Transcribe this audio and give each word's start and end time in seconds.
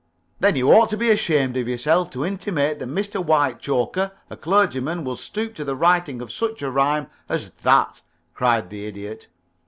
"Then 0.39 0.55
you 0.55 0.71
ought 0.73 0.89
to 0.89 0.97
be 0.97 1.11
ashamed 1.11 1.55
of 1.57 1.67
yourself 1.67 2.09
to 2.09 2.25
intimate 2.25 2.79
that 2.79 2.89
Mr. 2.89 3.23
Whitechoker, 3.23 4.13
a 4.31 4.35
clergyman, 4.35 5.03
would 5.03 5.19
stoop 5.19 5.53
to 5.53 5.63
the 5.63 5.75
writing 5.75 6.23
of 6.23 6.31
such 6.31 6.63
a 6.63 6.71
rhyme 6.71 7.05
as 7.29 7.51
that," 7.51 8.01
cried 8.33 8.71
the 8.71 8.87
Idiot. 8.87 9.27